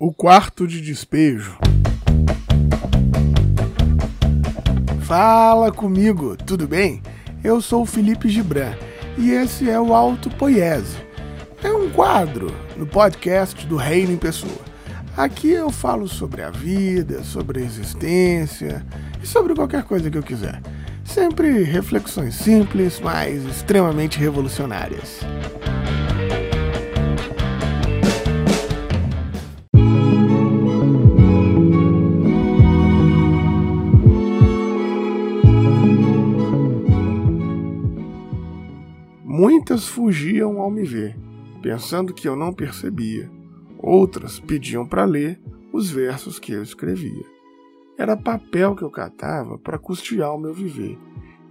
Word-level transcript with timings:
O 0.00 0.12
quarto 0.12 0.64
de 0.64 0.80
despejo. 0.80 1.58
Fala 5.00 5.72
comigo, 5.72 6.36
tudo 6.36 6.68
bem? 6.68 7.02
Eu 7.42 7.60
sou 7.60 7.82
o 7.82 7.86
Felipe 7.86 8.28
Gibran 8.28 8.74
e 9.16 9.32
esse 9.32 9.68
é 9.68 9.80
o 9.80 9.92
Alto 9.92 10.30
Poiese. 10.30 10.98
É 11.64 11.72
um 11.72 11.90
quadro 11.90 12.54
no 12.76 12.86
podcast 12.86 13.66
do 13.66 13.74
Reino 13.74 14.12
em 14.12 14.16
Pessoa. 14.16 14.60
Aqui 15.16 15.50
eu 15.50 15.68
falo 15.68 16.06
sobre 16.06 16.42
a 16.42 16.50
vida, 16.50 17.24
sobre 17.24 17.60
a 17.60 17.64
existência 17.64 18.86
e 19.20 19.26
sobre 19.26 19.52
qualquer 19.52 19.82
coisa 19.82 20.08
que 20.08 20.16
eu 20.16 20.22
quiser. 20.22 20.62
Sempre 21.04 21.64
reflexões 21.64 22.36
simples, 22.36 23.00
mas 23.00 23.44
extremamente 23.46 24.16
revolucionárias. 24.16 25.22
Muitas 39.68 39.86
fugiam 39.86 40.62
ao 40.62 40.70
me 40.70 40.82
ver, 40.82 41.14
pensando 41.60 42.14
que 42.14 42.26
eu 42.26 42.34
não 42.34 42.54
percebia. 42.54 43.30
Outras 43.78 44.40
pediam 44.40 44.86
para 44.86 45.04
ler 45.04 45.38
os 45.70 45.90
versos 45.90 46.38
que 46.38 46.52
eu 46.52 46.62
escrevia. 46.62 47.26
Era 47.98 48.16
papel 48.16 48.74
que 48.74 48.82
eu 48.82 48.90
catava 48.90 49.58
para 49.58 49.78
custear 49.78 50.34
o 50.34 50.38
meu 50.38 50.54
viver, 50.54 50.98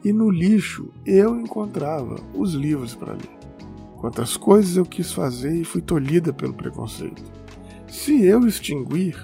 e 0.04 0.12
no 0.12 0.32
lixo 0.32 0.90
eu 1.06 1.40
encontrava 1.40 2.16
os 2.34 2.56
livros 2.56 2.96
para 2.96 3.14
ler. 3.14 3.38
Quantas 3.98 4.36
coisas 4.36 4.78
eu 4.78 4.84
quis 4.84 5.14
fazer 5.14 5.54
e 5.54 5.64
fui 5.64 5.84
tolhida 5.84 6.34
pelo 6.34 6.56
preconceito. 6.56 7.22
Se 7.88 8.26
eu 8.26 8.48
extinguir, 8.48 9.16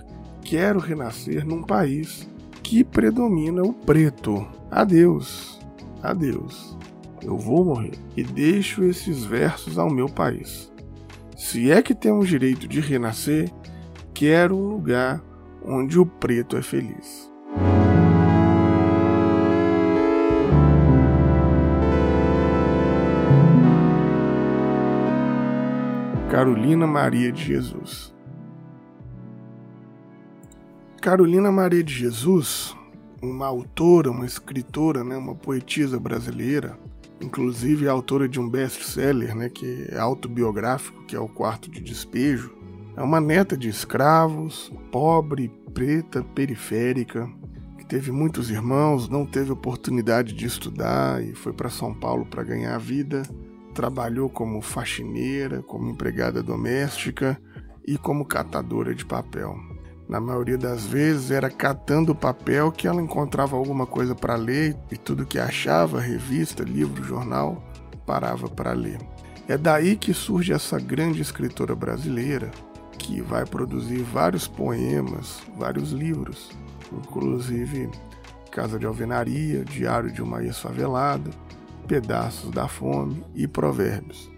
quero 0.43 0.77
renascer 0.77 1.43
num 1.43 1.63
país 1.63 2.29
que 2.61 2.83
predomina 2.83 3.63
o 3.63 3.73
preto. 3.73 4.47
Adeus, 4.69 5.59
adeus 6.03 6.77
eu 7.23 7.37
vou 7.37 7.65
morrer 7.65 7.93
e 8.15 8.23
deixo 8.23 8.83
esses 8.83 9.23
versos 9.23 9.77
ao 9.77 9.89
meu 9.89 10.07
país. 10.07 10.71
Se 11.37 11.71
é 11.71 11.81
que 11.81 11.95
temos 11.95 12.27
direito 12.27 12.67
de 12.67 12.79
renascer, 12.79 13.51
quero 14.13 14.55
um 14.55 14.67
lugar 14.67 15.23
onde 15.63 15.99
o 15.99 16.05
preto 16.05 16.57
é 16.57 16.61
feliz. 16.61 17.31
Carolina 26.29 26.87
Maria 26.87 27.31
de 27.31 27.43
Jesus 27.43 28.13
Carolina 31.03 31.51
Maria 31.51 31.83
de 31.83 31.93
Jesus, 31.93 32.73
uma 33.23 33.47
autora, 33.47 34.11
uma 34.11 34.25
escritora, 34.25 35.03
né, 35.03 35.15
uma 35.15 35.33
poetisa 35.33 35.97
brasileira, 35.99 36.77
inclusive 37.21 37.87
autora 37.87 38.27
de 38.27 38.39
um 38.39 38.49
best-seller, 38.49 39.33
né, 39.33 39.49
que 39.49 39.87
é 39.89 39.97
autobiográfico, 39.97 41.03
que 41.05 41.15
é 41.15 41.19
o 41.19 41.29
Quarto 41.29 41.71
de 41.71 41.79
Despejo. 41.79 42.53
É 42.97 43.01
uma 43.01 43.21
neta 43.21 43.55
de 43.55 43.69
escravos, 43.69 44.71
pobre, 44.91 45.49
preta, 45.73 46.21
periférica, 46.35 47.29
que 47.77 47.85
teve 47.85 48.11
muitos 48.11 48.49
irmãos, 48.51 49.07
não 49.07 49.25
teve 49.25 49.51
oportunidade 49.51 50.33
de 50.33 50.45
estudar 50.45 51.23
e 51.23 51.33
foi 51.33 51.53
para 51.53 51.69
São 51.69 51.93
Paulo 51.93 52.25
para 52.25 52.43
ganhar 52.43 52.75
a 52.75 52.79
vida. 52.79 53.23
Trabalhou 53.73 54.29
como 54.29 54.61
faxineira, 54.61 55.63
como 55.63 55.89
empregada 55.89 56.43
doméstica 56.43 57.41
e 57.87 57.97
como 57.97 58.25
catadora 58.25 58.93
de 58.93 59.05
papel. 59.05 59.72
Na 60.13 60.19
maioria 60.19 60.59
das 60.59 60.85
vezes 60.85 61.31
era 61.31 61.49
catando 61.49 62.13
papel 62.13 62.71
que 62.71 62.87
ela 62.87 63.01
encontrava 63.01 63.57
alguma 63.57 63.87
coisa 63.87 64.13
para 64.13 64.35
ler 64.35 64.77
e 64.91 64.95
tudo 64.95 65.25
que 65.25 65.39
achava, 65.39 65.99
revista, 65.99 66.61
livro, 66.61 67.03
jornal, 67.03 67.63
parava 68.05 68.47
para 68.47 68.73
ler. 68.73 68.99
É 69.47 69.57
daí 69.57 69.95
que 69.95 70.13
surge 70.13 70.53
essa 70.53 70.79
grande 70.79 71.19
escritora 71.19 71.73
brasileira 71.75 72.51
que 72.99 73.23
vai 73.23 73.43
produzir 73.43 74.03
vários 74.03 74.47
poemas, 74.47 75.41
vários 75.57 75.91
livros, 75.91 76.51
inclusive 76.91 77.89
Casa 78.51 78.77
de 78.77 78.85
Alvenaria, 78.85 79.65
Diário 79.65 80.11
de 80.11 80.21
uma 80.21 80.43
Ex-Favelada, 80.43 81.31
Pedaços 81.87 82.51
da 82.51 82.67
Fome 82.67 83.25
e 83.33 83.47
Provérbios. 83.47 84.31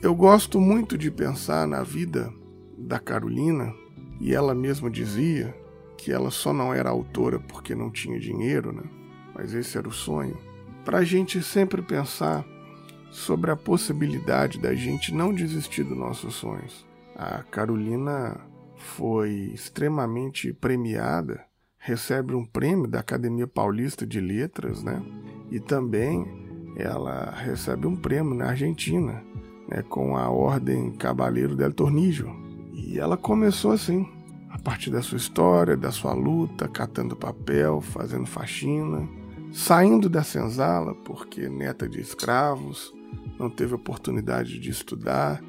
Eu 0.00 0.14
gosto 0.14 0.60
muito 0.60 0.96
de 0.96 1.10
pensar 1.10 1.66
na 1.66 1.82
vida 1.82 2.32
da 2.78 3.00
Carolina 3.00 3.81
e 4.20 4.34
ela 4.34 4.54
mesma 4.54 4.90
dizia 4.90 5.54
que 5.96 6.12
ela 6.12 6.30
só 6.30 6.52
não 6.52 6.72
era 6.74 6.90
autora 6.90 7.38
porque 7.38 7.74
não 7.74 7.90
tinha 7.90 8.18
dinheiro, 8.18 8.72
né? 8.72 8.82
Mas 9.34 9.54
esse 9.54 9.78
era 9.78 9.88
o 9.88 9.92
sonho. 9.92 10.36
Para 10.84 10.98
a 10.98 11.04
gente 11.04 11.42
sempre 11.42 11.80
pensar 11.80 12.44
sobre 13.10 13.50
a 13.50 13.56
possibilidade 13.56 14.58
da 14.58 14.74
gente 14.74 15.14
não 15.14 15.32
desistir 15.32 15.84
dos 15.84 15.96
nossos 15.96 16.34
sonhos. 16.34 16.86
A 17.14 17.42
Carolina 17.42 18.40
foi 18.76 19.52
extremamente 19.54 20.52
premiada, 20.52 21.44
recebe 21.78 22.34
um 22.34 22.44
prêmio 22.44 22.88
da 22.88 23.00
Academia 23.00 23.46
Paulista 23.46 24.06
de 24.06 24.20
Letras, 24.20 24.82
né? 24.82 25.02
E 25.50 25.60
também 25.60 26.26
ela 26.76 27.30
recebe 27.30 27.86
um 27.86 27.94
prêmio 27.94 28.34
na 28.34 28.46
Argentina, 28.46 29.22
né, 29.68 29.82
com 29.88 30.16
a 30.16 30.30
Ordem 30.30 30.90
Cavaleiro 30.92 31.54
del 31.54 31.72
Tornillo, 31.72 32.34
e 32.72 32.98
ela 32.98 33.16
começou 33.16 33.72
assim, 33.72 34.08
a 34.50 34.58
partir 34.58 34.90
da 34.90 35.02
sua 35.02 35.18
história, 35.18 35.76
da 35.76 35.90
sua 35.90 36.12
luta, 36.14 36.66
catando 36.66 37.14
papel, 37.14 37.80
fazendo 37.80 38.26
faxina, 38.26 39.08
saindo 39.52 40.08
da 40.08 40.22
senzala 40.22 40.94
porque 40.94 41.48
neta 41.48 41.88
de 41.88 42.00
escravos, 42.00 42.92
não 43.38 43.50
teve 43.50 43.74
oportunidade 43.74 44.58
de 44.58 44.70
estudar, 44.70 45.42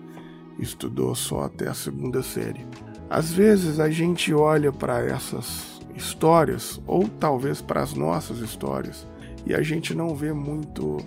estudou 0.59 1.15
só 1.15 1.43
até 1.43 1.67
a 1.67 1.73
segunda 1.73 2.21
série. 2.21 2.65
Às 3.09 3.31
vezes 3.31 3.79
a 3.79 3.89
gente 3.89 4.33
olha 4.33 4.71
para 4.71 4.99
essas 5.05 5.81
histórias, 5.95 6.81
ou 6.87 7.07
talvez 7.07 7.61
para 7.61 7.81
as 7.81 7.93
nossas 7.93 8.39
histórias, 8.39 9.07
e 9.45 9.53
a 9.53 9.61
gente 9.61 9.93
não 9.93 10.15
vê 10.15 10.33
muito 10.33 10.97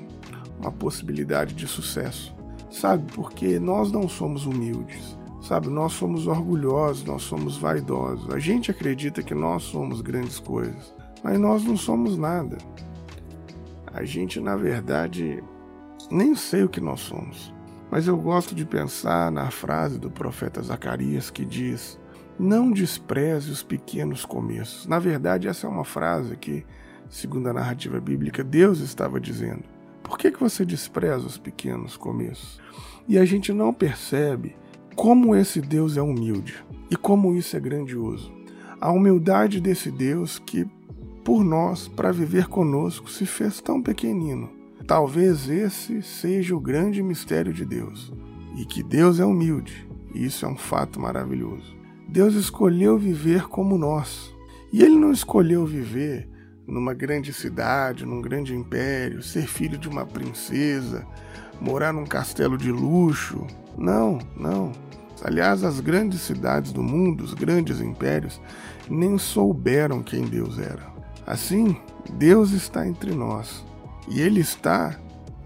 uma 0.59 0.71
possibilidade 0.71 1.54
de 1.54 1.66
sucesso, 1.66 2.34
sabe? 2.71 3.12
Porque 3.12 3.59
nós 3.59 3.91
não 3.91 4.09
somos 4.09 4.47
humildes. 4.47 5.16
Sabe, 5.46 5.68
nós 5.68 5.92
somos 5.92 6.26
orgulhosos, 6.26 7.04
nós 7.04 7.22
somos 7.22 7.56
vaidosos. 7.56 8.34
A 8.34 8.38
gente 8.40 8.68
acredita 8.68 9.22
que 9.22 9.32
nós 9.32 9.62
somos 9.62 10.00
grandes 10.00 10.40
coisas, 10.40 10.92
mas 11.22 11.38
nós 11.38 11.62
não 11.62 11.76
somos 11.76 12.18
nada. 12.18 12.58
A 13.94 14.02
gente, 14.02 14.40
na 14.40 14.56
verdade, 14.56 15.40
nem 16.10 16.34
sei 16.34 16.64
o 16.64 16.68
que 16.68 16.80
nós 16.80 16.98
somos. 16.98 17.54
Mas 17.88 18.08
eu 18.08 18.16
gosto 18.16 18.56
de 18.56 18.66
pensar 18.66 19.30
na 19.30 19.48
frase 19.48 20.00
do 20.00 20.10
profeta 20.10 20.60
Zacarias 20.60 21.30
que 21.30 21.44
diz: 21.44 21.96
Não 22.36 22.72
despreze 22.72 23.52
os 23.52 23.62
pequenos 23.62 24.24
começos. 24.24 24.84
Na 24.88 24.98
verdade, 24.98 25.46
essa 25.46 25.68
é 25.68 25.70
uma 25.70 25.84
frase 25.84 26.36
que, 26.36 26.66
segundo 27.08 27.48
a 27.48 27.52
narrativa 27.52 28.00
bíblica, 28.00 28.42
Deus 28.42 28.80
estava 28.80 29.20
dizendo. 29.20 29.62
Por 30.02 30.18
que, 30.18 30.32
que 30.32 30.40
você 30.40 30.64
despreza 30.64 31.24
os 31.24 31.38
pequenos 31.38 31.96
começos? 31.96 32.60
E 33.06 33.16
a 33.16 33.24
gente 33.24 33.52
não 33.52 33.72
percebe 33.72 34.56
como 34.96 35.36
esse 35.36 35.60
Deus 35.60 35.98
é 35.98 36.02
humilde 36.02 36.64
e 36.90 36.96
como 36.96 37.34
isso 37.34 37.54
é 37.54 37.60
grandioso. 37.60 38.32
A 38.80 38.90
humildade 38.90 39.60
desse 39.60 39.90
Deus 39.90 40.38
que, 40.38 40.66
por 41.22 41.44
nós, 41.44 41.86
para 41.86 42.10
viver 42.10 42.48
conosco, 42.48 43.10
se 43.10 43.26
fez 43.26 43.60
tão 43.60 43.82
pequenino. 43.82 44.48
Talvez 44.86 45.50
esse 45.50 46.02
seja 46.02 46.56
o 46.56 46.60
grande 46.60 47.02
mistério 47.02 47.52
de 47.52 47.64
Deus. 47.64 48.10
E 48.56 48.64
que 48.64 48.82
Deus 48.82 49.20
é 49.20 49.24
humilde, 49.24 49.86
e 50.14 50.24
isso 50.24 50.46
é 50.46 50.48
um 50.48 50.56
fato 50.56 50.98
maravilhoso. 50.98 51.76
Deus 52.08 52.34
escolheu 52.34 52.96
viver 52.96 53.48
como 53.48 53.76
nós. 53.76 54.34
E 54.72 54.82
ele 54.82 54.97
não 54.97 55.12
escolheu 55.12 55.66
viver 55.66 56.26
numa 56.66 56.92
grande 56.92 57.33
cidade, 57.33 58.04
num 58.04 58.21
grande 58.21 58.54
império, 58.54 59.22
ser 59.22 59.47
filho 59.47 59.78
de 59.78 59.89
uma 59.89 60.04
princesa, 60.04 61.07
morar 61.60 61.92
num 61.92 62.04
castelo 62.04 62.59
de 62.59 62.71
luxo. 62.71 63.47
Não, 63.77 64.18
não. 64.36 64.72
Aliás, 65.22 65.65
as 65.65 65.80
grandes 65.80 66.21
cidades 66.21 66.72
do 66.72 66.83
mundo, 66.83 67.24
os 67.24 67.34
grandes 67.34 67.80
impérios, 67.80 68.41
nem 68.89 69.16
souberam 69.16 70.03
quem 70.03 70.24
Deus 70.24 70.59
era. 70.59 70.95
Assim, 71.27 71.77
Deus 72.15 72.53
está 72.53 72.86
entre 72.86 73.15
nós 73.15 73.65
e 74.09 74.21
Ele 74.21 74.41
está 74.41 74.98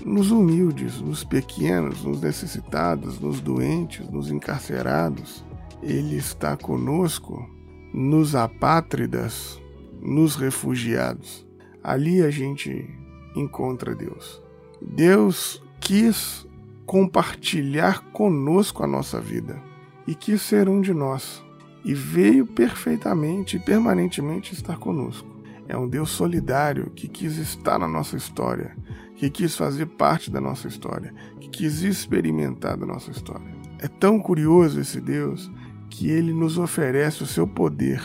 nos 0.04 0.30
humildes, 0.30 1.00
nos 1.00 1.22
pequenos, 1.24 2.02
nos 2.02 2.20
necessitados, 2.20 3.20
nos 3.20 3.40
doentes, 3.40 4.08
nos 4.08 4.30
encarcerados. 4.30 5.44
Ele 5.82 6.16
está 6.16 6.56
conosco 6.56 7.48
nos 7.92 8.34
apátridas, 8.34 9.59
nos 10.00 10.36
refugiados. 10.36 11.46
Ali 11.82 12.22
a 12.22 12.30
gente 12.30 12.88
encontra 13.36 13.94
Deus. 13.94 14.42
Deus 14.80 15.62
quis 15.80 16.46
compartilhar 16.86 18.02
conosco 18.12 18.82
a 18.82 18.86
nossa 18.86 19.20
vida 19.20 19.60
e 20.06 20.14
quis 20.14 20.42
ser 20.42 20.68
um 20.68 20.80
de 20.80 20.92
nós. 20.92 21.42
e 21.82 21.94
veio 21.94 22.46
perfeitamente 22.46 23.56
e 23.56 23.58
permanentemente 23.58 24.52
estar 24.52 24.76
conosco. 24.76 25.26
É 25.66 25.76
um 25.76 25.88
Deus 25.88 26.10
solidário 26.10 26.90
que 26.90 27.08
quis 27.08 27.36
estar 27.38 27.78
na 27.78 27.88
nossa 27.88 28.16
história, 28.16 28.76
que 29.16 29.30
quis 29.30 29.56
fazer 29.56 29.86
parte 29.86 30.30
da 30.30 30.40
nossa 30.40 30.68
história, 30.68 31.14
que 31.40 31.48
quis 31.48 31.82
experimentar 31.82 32.76
da 32.76 32.84
nossa 32.84 33.10
história. 33.10 33.46
É 33.78 33.88
tão 33.88 34.20
curioso 34.20 34.80
esse 34.80 35.00
Deus 35.00 35.50
que 35.88 36.10
ele 36.10 36.32
nos 36.32 36.58
oferece 36.58 37.22
o 37.22 37.26
seu 37.26 37.46
poder 37.46 38.02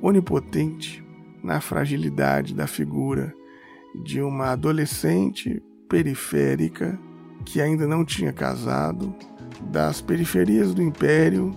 onipotente 0.00 1.04
na 1.42 1.60
fragilidade 1.60 2.54
da 2.54 2.66
figura 2.66 3.34
de 4.04 4.20
uma 4.20 4.52
adolescente 4.52 5.62
periférica 5.88 6.98
que 7.44 7.60
ainda 7.60 7.86
não 7.86 8.04
tinha 8.04 8.32
casado, 8.32 9.14
das 9.70 10.00
periferias 10.00 10.72
do 10.72 10.82
império, 10.82 11.54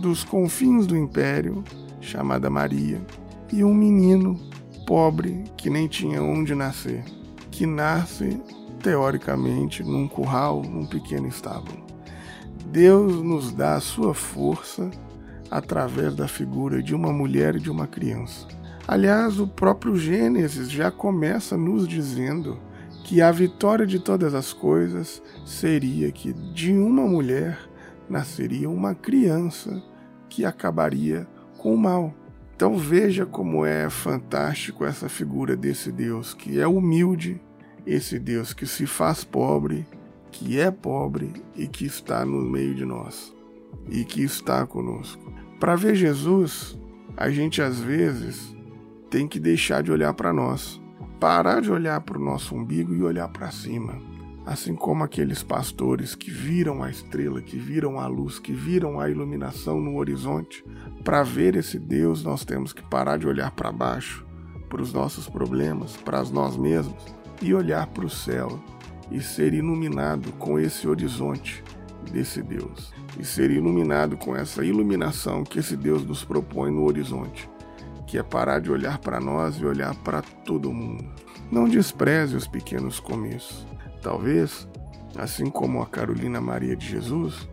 dos 0.00 0.24
confins 0.24 0.86
do 0.86 0.96
império, 0.96 1.62
chamada 2.00 2.50
Maria, 2.50 3.00
e 3.52 3.62
um 3.62 3.74
menino 3.74 4.38
pobre 4.86 5.44
que 5.56 5.70
nem 5.70 5.86
tinha 5.86 6.22
onde 6.22 6.54
nascer, 6.54 7.04
que 7.50 7.66
nasce 7.66 8.40
teoricamente 8.82 9.82
num 9.82 10.08
curral, 10.08 10.62
num 10.62 10.86
pequeno 10.86 11.28
estábulo. 11.28 11.84
Deus 12.66 13.22
nos 13.22 13.52
dá 13.52 13.74
a 13.74 13.80
sua 13.80 14.14
força 14.14 14.90
através 15.50 16.14
da 16.14 16.26
figura 16.26 16.82
de 16.82 16.94
uma 16.94 17.12
mulher 17.12 17.56
e 17.56 17.60
de 17.60 17.70
uma 17.70 17.86
criança. 17.86 18.46
Aliás, 18.88 19.40
o 19.40 19.48
próprio 19.48 19.96
Gênesis 19.96 20.70
já 20.70 20.92
começa 20.92 21.56
nos 21.56 21.88
dizendo 21.88 22.56
que 23.04 23.20
a 23.20 23.32
vitória 23.32 23.84
de 23.84 23.98
todas 23.98 24.32
as 24.32 24.52
coisas 24.52 25.20
seria 25.44 26.12
que 26.12 26.32
de 26.32 26.72
uma 26.72 27.02
mulher 27.02 27.58
nasceria 28.08 28.70
uma 28.70 28.94
criança 28.94 29.82
que 30.28 30.44
acabaria 30.44 31.26
com 31.58 31.74
o 31.74 31.78
mal. 31.78 32.14
Então 32.54 32.76
veja 32.76 33.26
como 33.26 33.66
é 33.66 33.90
fantástico 33.90 34.84
essa 34.84 35.08
figura 35.08 35.56
desse 35.56 35.90
Deus 35.90 36.32
que 36.32 36.60
é 36.60 36.66
humilde, 36.66 37.40
esse 37.84 38.20
Deus 38.20 38.52
que 38.52 38.66
se 38.66 38.86
faz 38.86 39.24
pobre, 39.24 39.84
que 40.30 40.60
é 40.60 40.70
pobre 40.70 41.32
e 41.56 41.66
que 41.66 41.86
está 41.86 42.24
no 42.24 42.40
meio 42.40 42.74
de 42.74 42.84
nós 42.84 43.34
e 43.90 44.04
que 44.04 44.22
está 44.22 44.64
conosco. 44.64 45.32
Para 45.58 45.74
ver 45.74 45.96
Jesus, 45.96 46.78
a 47.16 47.30
gente 47.30 47.60
às 47.60 47.80
vezes 47.80 48.55
tem 49.16 49.26
que 49.26 49.40
deixar 49.40 49.82
de 49.82 49.90
olhar 49.90 50.12
para 50.12 50.30
nós, 50.30 50.78
parar 51.18 51.62
de 51.62 51.72
olhar 51.72 52.02
para 52.02 52.18
o 52.18 52.22
nosso 52.22 52.54
umbigo 52.54 52.94
e 52.94 53.02
olhar 53.02 53.26
para 53.28 53.50
cima. 53.50 53.98
Assim 54.44 54.74
como 54.74 55.02
aqueles 55.02 55.42
pastores 55.42 56.14
que 56.14 56.30
viram 56.30 56.82
a 56.82 56.90
estrela, 56.90 57.40
que 57.40 57.56
viram 57.56 57.98
a 57.98 58.06
luz, 58.06 58.38
que 58.38 58.52
viram 58.52 59.00
a 59.00 59.08
iluminação 59.08 59.80
no 59.80 59.96
horizonte, 59.96 60.62
para 61.02 61.22
ver 61.22 61.56
esse 61.56 61.78
Deus, 61.78 62.22
nós 62.22 62.44
temos 62.44 62.74
que 62.74 62.82
parar 62.82 63.16
de 63.16 63.26
olhar 63.26 63.52
para 63.52 63.72
baixo, 63.72 64.22
para 64.68 64.82
os 64.82 64.92
nossos 64.92 65.26
problemas, 65.26 65.96
para 65.96 66.22
nós 66.24 66.54
mesmos, 66.54 67.02
e 67.40 67.54
olhar 67.54 67.86
para 67.86 68.04
o 68.04 68.10
céu 68.10 68.62
e 69.10 69.22
ser 69.22 69.54
iluminado 69.54 70.30
com 70.32 70.58
esse 70.58 70.86
horizonte 70.86 71.64
desse 72.12 72.42
Deus, 72.42 72.92
e 73.18 73.24
ser 73.24 73.50
iluminado 73.50 74.18
com 74.18 74.36
essa 74.36 74.62
iluminação 74.62 75.42
que 75.42 75.58
esse 75.58 75.74
Deus 75.74 76.04
nos 76.04 76.22
propõe 76.22 76.70
no 76.70 76.84
horizonte, 76.84 77.48
que 78.06 78.16
é 78.16 78.22
parar 78.22 78.60
de 78.60 78.70
olhar 78.70 78.98
para 78.98 79.18
nós 79.18 79.56
e 79.56 79.64
olhar 79.64 79.94
para 79.96 80.22
todo 80.22 80.72
mundo. 80.72 81.04
Não 81.50 81.68
despreze 81.68 82.36
os 82.36 82.46
pequenos 82.46 83.00
começos. 83.00 83.66
Talvez, 84.00 84.68
assim 85.16 85.50
como 85.50 85.82
a 85.82 85.86
Carolina 85.86 86.40
Maria 86.40 86.76
de 86.76 86.86
Jesus, 86.86 87.48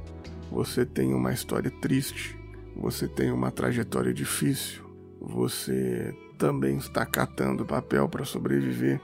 você 0.52 0.86
tenha 0.86 1.16
uma 1.16 1.34
história 1.34 1.72
triste, 1.82 2.38
você 2.76 3.08
tenha 3.08 3.34
uma 3.34 3.52
trajetória 3.52 4.14
difícil, 4.14 4.84
você 5.20 6.16
também 6.38 6.78
está 6.78 7.06
catando 7.06 7.66
papel 7.66 8.08
para 8.08 8.26
sobreviver, 8.26 9.02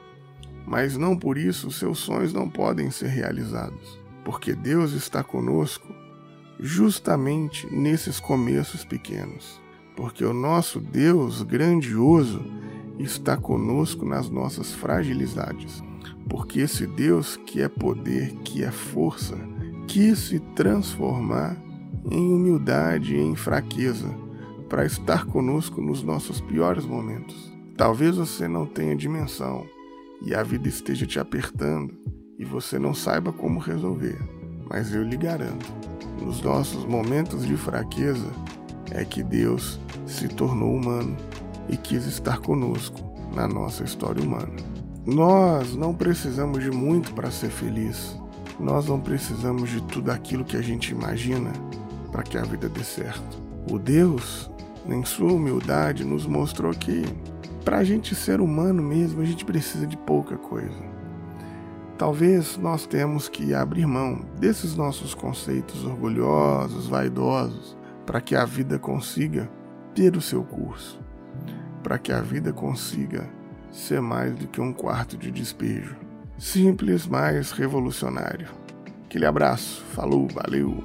mas 0.65 0.97
não 0.97 1.17
por 1.17 1.37
isso 1.37 1.71
seus 1.71 1.99
sonhos 1.99 2.33
não 2.33 2.47
podem 2.49 2.91
ser 2.91 3.07
realizados, 3.07 3.99
porque 4.23 4.53
Deus 4.53 4.91
está 4.91 5.23
conosco 5.23 5.87
justamente 6.59 7.65
nesses 7.73 8.19
começos 8.19 8.83
pequenos 8.83 9.59
porque 9.99 10.23
o 10.23 10.33
nosso 10.33 10.79
Deus 10.79 11.41
grandioso 11.41 12.41
está 12.97 13.35
conosco 13.35 14.05
nas 14.05 14.29
nossas 14.29 14.71
fragilidades. 14.71 15.83
Porque 16.29 16.61
esse 16.61 16.87
Deus 16.87 17.35
que 17.35 17.61
é 17.61 17.67
poder, 17.67 18.31
que 18.45 18.63
é 18.63 18.71
força, 18.71 19.37
quis 19.89 20.17
se 20.19 20.39
transformar 20.55 21.61
em 22.09 22.33
humildade 22.33 23.13
e 23.13 23.19
em 23.19 23.35
fraqueza 23.35 24.07
para 24.69 24.85
estar 24.85 25.25
conosco 25.25 25.81
nos 25.81 26.01
nossos 26.01 26.39
piores 26.39 26.85
momentos. 26.85 27.53
Talvez 27.75 28.15
você 28.15 28.47
não 28.47 28.65
tenha 28.65 28.95
dimensão 28.95 29.67
e 30.21 30.33
a 30.33 30.43
vida 30.43 30.69
esteja 30.69 31.05
te 31.05 31.19
apertando 31.19 31.93
e 32.37 32.45
você 32.45 32.79
não 32.79 32.93
saiba 32.93 33.33
como 33.33 33.59
resolver, 33.59 34.17
mas 34.69 34.95
eu 34.95 35.03
lhe 35.03 35.17
garanto, 35.17 35.69
nos 36.21 36.41
nossos 36.41 36.85
momentos 36.85 37.45
de 37.45 37.57
fraqueza, 37.57 38.31
é 38.91 39.06
que 39.06 39.24
Deus 39.24 39.80
se 40.06 40.27
tornou 40.27 40.75
humano 40.75 41.15
e 41.68 41.77
quis 41.77 42.06
estar 42.06 42.39
conosco 42.39 43.00
na 43.33 43.47
nossa 43.47 43.83
história 43.83 44.24
humana. 44.24 44.56
Nós 45.06 45.75
não 45.75 45.94
precisamos 45.94 46.63
de 46.63 46.71
muito 46.71 47.13
para 47.13 47.31
ser 47.31 47.50
feliz. 47.50 48.18
Nós 48.59 48.88
não 48.88 49.00
precisamos 49.00 49.69
de 49.69 49.81
tudo 49.83 50.12
aquilo 50.12 50.44
que 50.44 50.57
a 50.57 50.62
gente 50.62 50.91
imagina 50.91 51.51
para 52.12 52.24
que 52.24 52.38
a 52.38 52.44
vida 52.44 52.68
dê 52.68 52.83
certo. 52.83 53.39
O 53.71 53.80
Deus, 53.80 54.50
em 54.88 55.03
sua 55.06 55.31
humildade, 55.31 56.03
nos 56.03 56.25
mostrou 56.25 56.74
que 56.74 57.03
para 57.63 57.77
a 57.77 57.83
gente 57.83 58.15
ser 58.15 58.42
humano 58.42 58.81
mesmo, 58.81 59.21
a 59.21 59.25
gente 59.25 59.45
precisa 59.45 59.85
de 59.85 59.95
pouca 59.95 60.38
coisa. 60.38 60.89
Talvez 61.97 62.57
nós 62.57 62.85
temos 62.85 63.27
que 63.27 63.53
abrir 63.53 63.85
mão 63.85 64.21
desses 64.39 64.75
nossos 64.75 65.13
conceitos 65.13 65.83
orgulhosos, 65.83 66.88
vaidosos, 66.88 67.77
para 68.09 68.19
que 68.19 68.35
a 68.35 68.44
vida 68.44 68.79
consiga 68.79 69.47
ter 69.94 70.17
o 70.17 70.21
seu 70.21 70.44
curso, 70.44 71.00
para 71.83 72.00
que 72.00 72.11
a 72.11 72.19
vida 72.19 72.51
consiga 72.51 73.29
ser 73.71 74.01
mais 74.01 74.33
do 74.33 74.47
que 74.47 74.59
um 74.59 74.73
quarto 74.73 75.15
de 75.15 75.29
despejo. 75.29 75.95
Simples, 76.35 77.06
mas 77.06 77.51
revolucionário. 77.51 78.47
Aquele 79.06 79.27
abraço, 79.27 79.83
falou, 79.94 80.27
valeu! 80.27 80.83